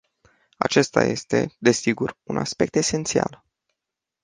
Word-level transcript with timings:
Acesta 0.57 1.03
este, 1.05 1.51
desigur, 1.59 2.17
un 2.25 2.37
aspect 2.37 2.75
esențial. 2.75 3.43